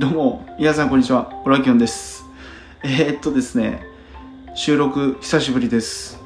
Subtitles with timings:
[0.00, 1.30] どうも、皆さんこんにちは。
[1.44, 2.24] オラキオンです。
[2.82, 3.82] えー、っとですね、
[4.54, 6.18] 収録久しぶりです。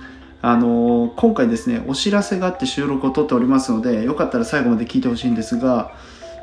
[0.43, 5.91] あのー今回ですね、お知らせがあって収録を撮っておりますので、よかったら最後まで聞いてほしいんですが、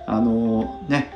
[0.08, 1.14] あのーね、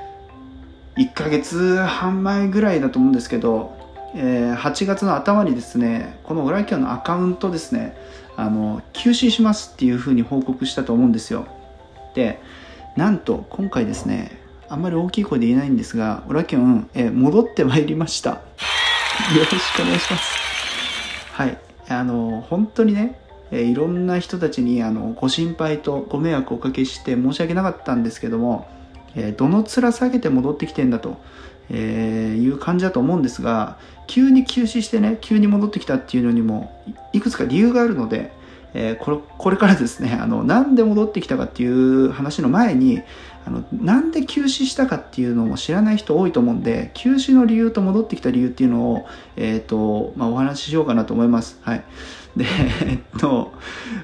[0.96, 3.78] 1ヶ月半前ぐらいだと思うんですけど、
[4.16, 7.94] え8月の頭にですね、このオラキオンのアカウントですね、
[8.38, 11.46] あの休止しますっていうふうに報告したと思うんですよ。
[12.14, 12.42] で、
[12.96, 18.32] なんと今回ですね、あんまり大きい声で言えないんですが、オラキョン、えー戻ってまいりました。
[18.32, 18.40] よ
[19.40, 20.24] ろしくお願いします。
[21.34, 21.58] はい。
[21.88, 23.20] あの、本当にね、
[23.52, 28.68] えーいろんな人たちにあのご心配とご迷惑をおかけして申し訳なかったんですけども、
[29.16, 31.18] えーどの面下げて戻ってきてんだと、
[31.70, 36.72] えーいう感じだと思うんですが、急に休止してね、急に戻ってきたっていうのにも
[37.14, 38.32] いいくつか理由があるので、
[38.74, 43.04] えーこれこれからですねあのなんで戻ってきたかっていう話の前に
[43.46, 51.60] あのなんで休止したかっていうのも知らない人多いと思うんで休止の理由と戻ってきた理由っていうのを、えーとまあ、お話ししようかなと思います。
[51.62, 51.84] はい、
[52.36, 52.46] で
[52.86, 53.54] えっと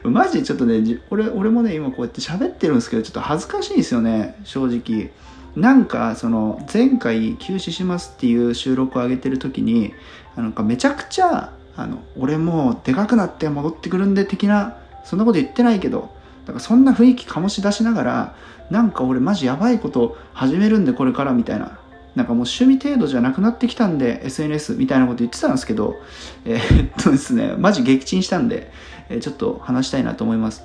[0.04, 5.12] マジちょっとね俺俺もね今こうやって喋ってるんですけどちょっと恥ずかしいんですよね正直。
[5.56, 9.94] なんかその前回休止しますっていう収録を上げてる時に
[10.38, 16.14] なんかめちゃくちゃあの俺もうでかくなって戻ってくるんで的なそんなこと言ってないけど
[16.46, 18.36] だからそんな雰囲気醸し出しながら
[18.70, 21.78] なんか俺マジやばいこと始めるんでこれからみたいな。
[22.16, 26.02] なんかもう趣味程度じゃなくなってきたんで SNS みたいなこと言ってたんですけど
[26.44, 28.70] えーっとですねマジ撃沈したんで、
[29.08, 30.64] えーちょっと話したいなと思います、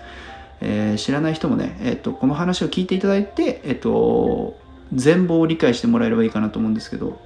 [0.60, 4.58] えー知らない人もね、えっとこの話を聞いていただいてえっと
[4.92, 7.20] 全貌を理解してもらえればいいかなと思うんですけど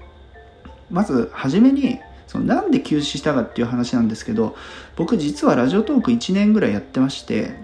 [0.91, 4.55] まず初めにそのなんで休止したかっていう話なんですけど
[4.97, 7.55] 僕実はラジオトーク1年ぐらいやってまして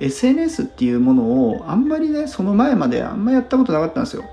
[0.00, 4.24] SNS っていうものをあんまりねその前まであんまやったことなかったんですよ。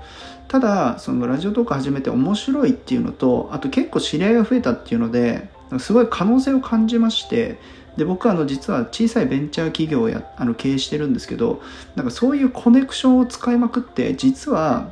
[0.48, 7.60] ただそのラジオトーク始めて面白いっていうのとあと結構知り合いが増えたっていうのですごい可能性を感じまして
[7.96, 11.62] で僕はあの実は小さいベンチャー企業をやあの経営してるんですけど
[11.94, 14.90] なんかそういうコネクションを使いまくって実は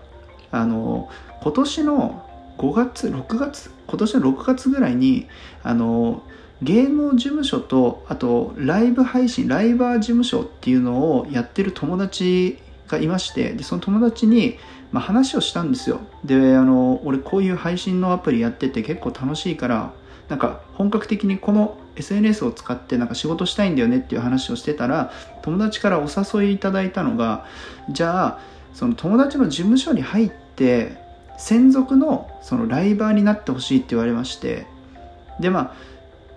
[0.52, 1.10] あの
[1.42, 2.24] 今年の
[2.58, 5.26] 5月6月今年の6月ぐらいに
[5.64, 6.22] あの
[6.62, 12.58] 芸能事務所とあとライブ配信ライバー事務所っていうのをやってる友達
[12.88, 14.58] がいましてでその友達に、
[14.90, 16.00] まあ、話をしたんですよ。
[16.24, 19.92] であの俺こういう配信のアプリやってて結構楽しいから
[20.28, 27.46] なんか本格的にこの SNS を使ってなんか仕事したいんだよねっていう話をしてたら友達からお誘いいただいたのが
[27.90, 28.40] じゃあ
[28.74, 30.96] その友達の事務所に入って
[31.38, 34.66] 専属のそのライバーになってほしいって言われまして
[35.40, 35.74] でまあ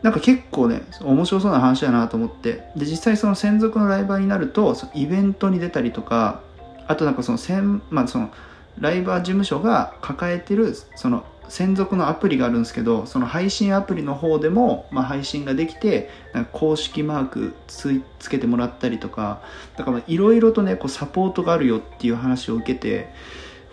[0.01, 2.63] なんか結構ね面白そうな話だなと思って。
[2.75, 6.41] で実際その専属のライバーになるとそのイベントに出たりとか
[6.87, 8.31] あとなんかその専、まあ、その
[8.79, 19.41] ライバー事務所が抱えてるその専属のアプリがあるんですけどその配信アプリの方でも、まあ、配信ができてなんか公式マークつつけてもらったりとか
[19.77, 23.09] だからいろいろとねこうサポートがあるよっていう話を受けて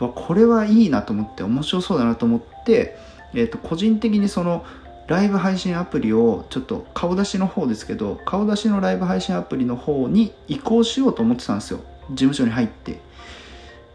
[0.00, 2.96] わこれはいいなと思って面白そうだなと思って、
[3.32, 4.64] えー、と個人的にその
[5.08, 11.80] ライブ配信アプリをちょっと顔出しの方ですけど顔出しのライブ配信アプリの方に移行しようと思ってたんですよ。
[12.10, 13.00] 事務所に入って。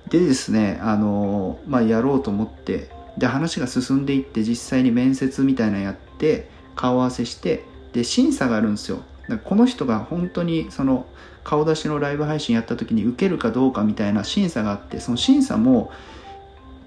[0.10, 2.92] でですねあのまあやろうと思って。
[3.16, 7.64] で話が進んでいって実際に面接みたいなのやって顔合わせして
[7.94, 9.04] で審査があるんですよ。
[9.24, 11.06] だからこの人が本当にその
[11.44, 15.92] 顔出しのライブ配信やった時に受けるかどうかみたいな審査があってその審査も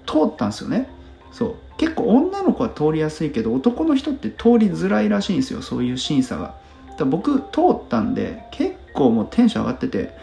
[0.05, 0.89] 通ったんですよね。
[1.31, 1.55] そう。
[1.77, 6.55] 結構女の子は通りやすいけど男の人って通りづらいらしいんですよそういう審査が。
[6.97, 10.17] だ僕通ったんで結構もうテンション上がってて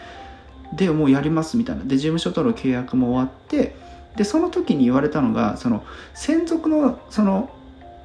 [0.72, 1.84] でもうやりますみたいな。
[1.84, 3.76] で事務所との契約も終わって
[4.16, 5.84] でその時に言われたのがその
[6.14, 7.50] 専属のその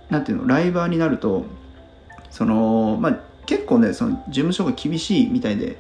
[0.10, 1.46] なんていうのライバーになると
[2.30, 5.80] そのまあ結構ねその事務所が厳しいみたいで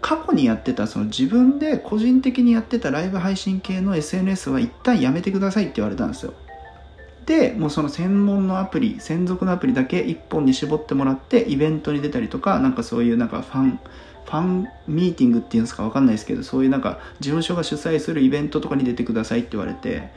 [0.00, 6.34] 過去にやってたその自分で個人的にやってたライブ配信系の SNS は一旦やめてくださいって言われたんですよ。
[7.26, 13.80] でもうその専門のアプリ専属のアプリだけ一本に絞ってもらってイベントに出たりとかなんかそういうなんかファン
[14.24, 20.10] ファンミーティングっていうんですか分かんないですけどそういうなんか事務所が主催するイベントとかに出てくださいって言われて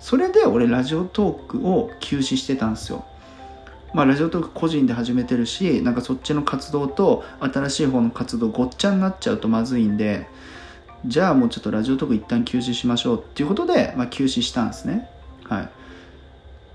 [0.00, 3.04] それで俺ラジオトークを休止してたんですよ。
[3.94, 10.28] まあラジオトーク個人で始めてるしなんかそっちの活動と新しい方の活動ごっちゃになっちゃうとまずいんで
[11.06, 15.08] じゃあもうちょっとラジオトーク一旦休止しましょうっていうことで、まあ、休止したんですね。
[15.44, 15.70] はい。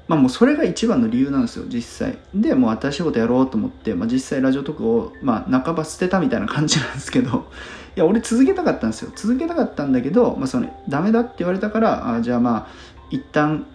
[0.08, 2.18] まあもうそれが一番の理由なんですよ実際。
[2.34, 7.50] でもう新しいことやろうと思って、まあ、実際ラジオトークを、まあ、半ば捨てたみたいな感じなんですけど
[7.96, 9.12] いや俺続けたかったんですよ。
[9.16, 12.68] 続けたかったんだけど、まあ、そのダメだって言われたからあじゃあまあ
[13.12, 13.66] 一旦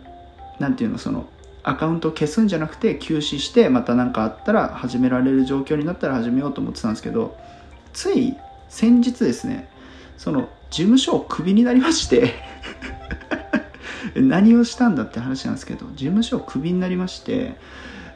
[0.59, 1.27] なんていうのその
[1.63, 7.37] アカウントを消すんじゃなくて休止してまた何かあったら始められる状況になったら始めようと思ってたんですけど
[7.93, 8.37] つい
[8.69, 9.69] 先日ですね
[10.17, 12.35] その事務所をクビになりまして。
[14.15, 17.57] 何をしたんだって話なんですけど事務所をクビになりまして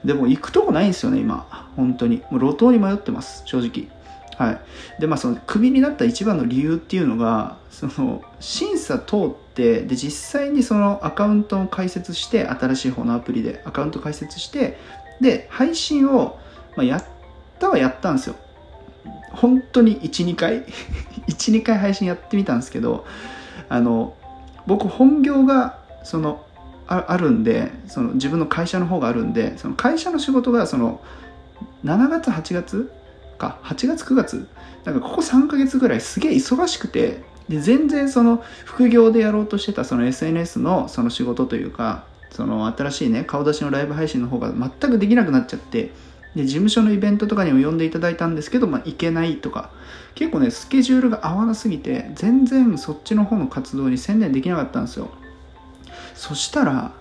[0.05, 1.71] でも行くとこないんですよね今。
[1.77, 2.23] 本当に。
[2.31, 3.89] もう路頭に迷ってます正直。
[4.37, 4.61] はい。
[5.01, 14.79] でまあそのクビになった一番の理由っていうのがその審査通ってで実際にそのアカウントを開設して新しい方のアプリでアカウント開設して
[15.21, 16.41] で配信を、
[16.77, 17.05] まあ、やっ
[17.59, 18.37] たはやったんですよ。
[19.31, 20.65] 本当に12回
[21.29, 23.07] 12回配信やってみたんですけど
[23.69, 24.15] あの
[24.67, 26.45] 僕本業がその
[26.87, 31.01] ああるんでその自分の会社の方があるんでその会社の仕事がその
[31.85, 32.93] 7月8月？
[33.39, 34.49] か8月9月？
[34.85, 45.93] なんかここ3ヶ月ぐらいすげえ忙しくてで全然その副業でやろうとしてたその SNS のその仕事というかその新しいね顔出しのライブ配信の方が全くできなくなっちゃって
[46.35, 49.71] で事務所のイベントとかにも呼んでいただいたんですけど、まあ、行けないとか。
[50.15, 55.11] 結構ねスケジュールが合わなすぎて全然そっちの方の活動に専念できなかったんですよ。
[56.15, 56.93] そしたら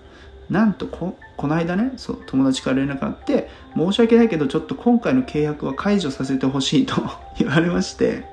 [0.52, 6.96] なんとここの間ねそう友達から連絡があって申し訳ないけどちょっと今回の契約は解除させてほしいと
[7.40, 8.26] 言われまして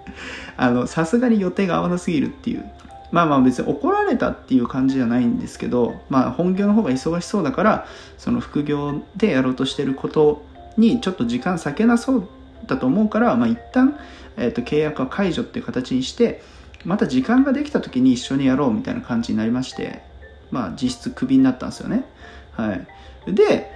[0.57, 2.65] あのさすがに予定が合わなすぎるっていう。
[3.11, 7.87] まあまあ別に怒られたっていう感じじゃないんですけどまあ本業の方が忙しそうだから
[8.19, 10.45] その副業でやろうとしてること
[10.77, 12.29] にちょっと時間割けなそう
[12.67, 13.99] だと思うから、まあ、一旦、
[14.37, 16.43] えー、と契約は解除っていう形にして
[16.85, 20.08] また時間ができた時に一緒にやろうみたいな感じになりまして。
[20.51, 22.05] まあ実質クビになったんですよね。
[22.53, 22.87] はい。
[23.33, 23.71] で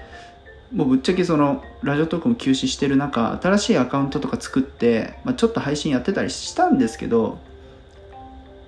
[0.72, 7.38] もうぶっちゃけそのラジオトークも休止してる中新しいアカウントとか作って、まあ、ちょっと配信やってたりしたんですけど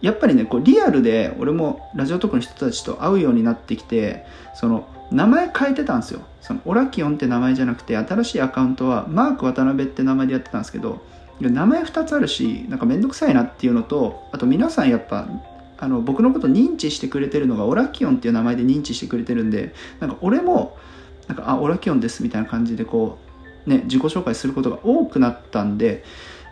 [0.03, 6.21] やっぱりねこうリアルで俺もラジオトークの人たちと会うようになってきてその名前変えてたんですよ。
[6.41, 11.01] そのオラキオンって名前じゃなくて新しいアカウントはマーク渡辺って名前でやってたんですけど
[11.41, 15.27] 名前2つあるしなんかめんどくさいなっていうのとあと皆さんやっぱ
[15.79, 20.77] あの僕のこと認知してくれてるのがオラキオンっていう名前で認知してくれてるんでなんか俺も
[21.29, 23.19] なんかあオラキオンですみたいな感じでこ
[23.67, 26.05] うね自己紹介することが多くなったんで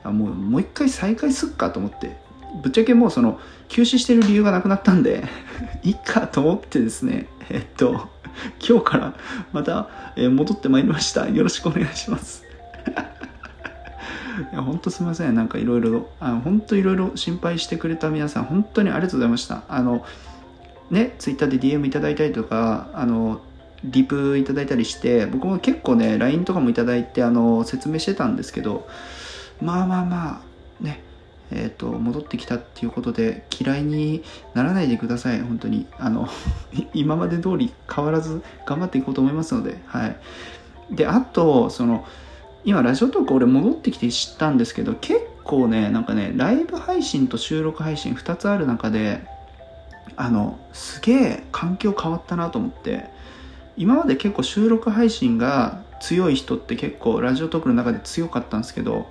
[0.03, 2.17] あもうもう一回再開すっかと思って
[2.63, 5.25] ぶっちゃけもうその休止してる理由がなくなったんで
[5.83, 8.09] いいかと思ってですねえっと
[8.67, 9.15] 今日から
[9.53, 11.29] また、戻ってまいりました。
[11.29, 12.45] よろしくお願いします。
[14.53, 15.35] いや本当すみません。
[15.35, 19.63] なんかいろいろ本当いろいろ心配してくれた皆さん本当にありがとうございました。
[19.69, 20.05] あの
[20.91, 23.41] ねツイッターで DM いただいたりとかあの
[23.85, 28.87] リプいただいたりして僕も結構ね LINE とかもいただいてあの説明してたんですけど
[29.61, 30.43] まあまあま
[30.81, 31.03] あね
[31.55, 34.25] えーと、戻ってきたっていうことで嫌いに
[34.55, 35.41] ならないでください。
[35.43, 35.87] 本当に。
[35.99, 36.27] あの
[36.95, 40.17] 今まで通り変わらず頑張っていこうと思いますのではい。
[40.91, 42.07] であとその
[42.65, 49.25] 今ラジオトーク俺戻ってきて知ったんですけど結構ねなんかねライブ配信と収録配信2つある中で
[50.17, 53.07] あのすげえ環境変わったなと思って
[53.77, 59.09] 今まで結構収録配信が強い人って結構ラジオトークの中で強かったんですけど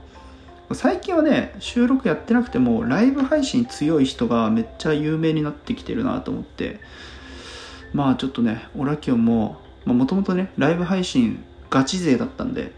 [0.73, 6.79] 最近はね収録やってなくてもライブ配信強い人がめっちゃ有名になってきてるなと思って
[7.93, 12.71] まあちょっとねオラキオンももともとねライブ配信ガチ勢だったんで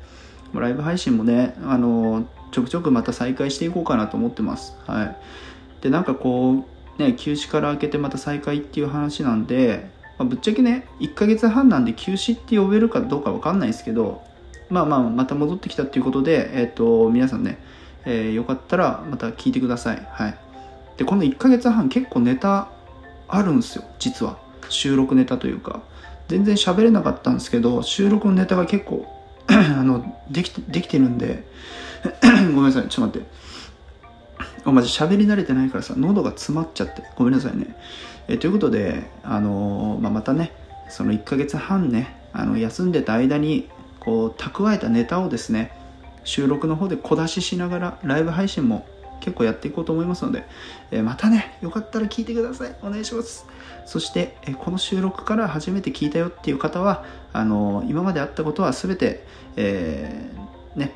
[0.59, 4.75] ライブ配信もねあのちょくちょくまた再開していこうかなと思ってます。
[4.85, 5.17] はい。
[5.81, 6.65] でなんかこ
[6.97, 14.21] うね休止から明けてまた再開っていう話なんでまあ、ぶっちゃけね1ヶ月半なんで休止って呼べるかどうか分かんないですけど
[14.69, 17.59] まあまあまた戻ってきたっていうことで、えっ、ー、と皆さんね、
[18.05, 20.07] えー、よかったらまた聞いてください。
[20.09, 20.37] はい。
[20.97, 22.69] でこの1ヶ月半結構ネタ
[23.27, 24.39] あるんですよ実は。
[24.69, 25.83] 収録ネタというか。
[26.27, 29.05] 全然喋れなかったんですけど収録のネタが結構
[29.47, 31.43] あのできできてるんで
[32.21, 33.43] ごめんなさいちょっと待って。
[34.65, 37.03] お前喋り慣れてないからさ喉が詰まっちゃって。
[37.15, 37.75] ごめんなさいね。
[38.27, 40.53] えということで、あのまあ、またね
[40.89, 43.69] その1ヶ月半ねあの休んでた間に
[43.99, 45.71] こう蓄えたネタをですね
[46.23, 48.85] 収録の方で小出ししながらライブ配信も
[49.23, 50.45] 結構やっていこうと思いますので、
[50.91, 52.75] え、またねよかったら聞いてください。
[52.81, 53.45] お願いします。
[53.85, 59.25] そして、え、この収録から初めて聞いたよっていう方はあの、今まであったことは全て、
[59.55, 60.29] え
[60.75, 60.91] ね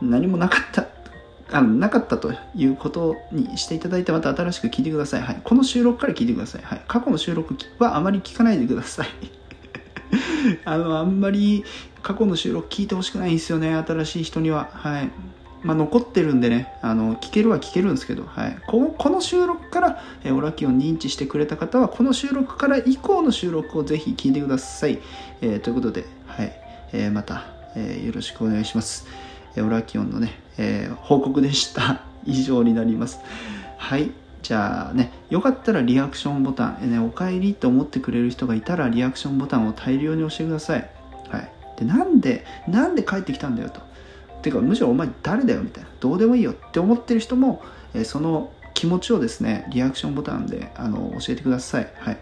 [0.00, 0.86] 何もなかった
[1.50, 9.08] あのなかったということにしていただいてまた新しく聞いてください、はい、この収録から聞いてください、はい、過去の収録はあまり聞かないでください。
[10.64, 11.64] あのあんまり
[12.02, 14.68] 過去の収録聞いてほしくないんですよね新しい人には。
[14.72, 15.10] はい。
[15.62, 18.58] まあ、残ってるんでね、あの、聞けるは聞けるんですけど、はい。
[18.66, 24.98] この収録から、え、オラキオン認知してくれた方は、この収録から以降の収録をぜひ聞いてください。
[25.40, 26.52] えー、ということで、はい。
[26.92, 27.44] えー、また、
[27.76, 29.06] えー、よろしくお願いします。
[29.56, 32.02] え、オラキオンのね、え、報告でした。
[32.26, 33.20] 以上になります。
[33.76, 34.10] はい。
[34.42, 40.90] じゃあね、よかったらリアクションボタン、えね、お帰りって思ってくれる人がいたら、リアクションボタンを大量に押してください。
[41.28, 41.48] はい。
[41.78, 43.91] で、なんで、なんで帰ってきたんだよと。
[44.42, 47.62] てかむしろお前誰だよみたいなどうでもいいよって思ってる人も、
[47.94, 52.18] え、その気持ちをですねリアクションボタンであの教えてください、はい。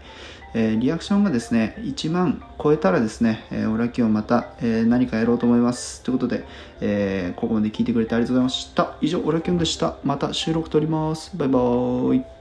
[0.53, 6.03] えー、リアクションがですね1万超えたらですね、えー、オラキオまた、えー、何かやろうと思います。
[6.03, 6.45] ということで、
[6.81, 8.95] えー、ここまで聞いてくれてありがとうございました。
[9.01, 9.95] 以上オラキオンでした。
[10.03, 11.31] また収録撮ります。
[11.35, 12.40] バイバーイ。